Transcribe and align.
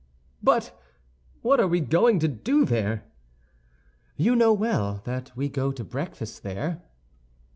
"But 0.41 0.75
what 1.43 1.59
are 1.59 1.67
we 1.67 1.79
going 1.79 2.17
to 2.21 2.27
do 2.27 2.65
there?" 2.65 3.03
"You 4.17 4.35
know 4.35 4.51
well 4.51 5.03
that 5.05 5.31
we 5.37 5.47
go 5.47 5.71
to 5.71 5.83
breakfast 5.83 6.41
there." 6.41 6.81